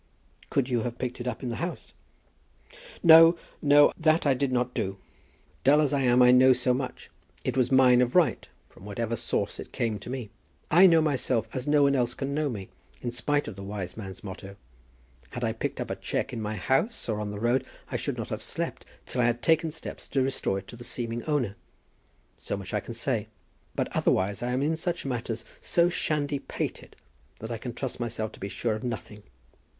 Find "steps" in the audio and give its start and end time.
19.69-20.07